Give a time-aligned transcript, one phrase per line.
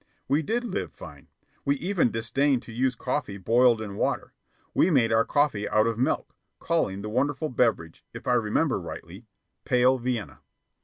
[0.27, 1.27] We did live fine.
[1.63, 4.33] We even disdained to use coffee boiled in water.
[4.73, 9.27] We made our coffee out of milk, calling the wonderful beverage, if I remember rightly,
[9.63, 10.39] "pale Vienna."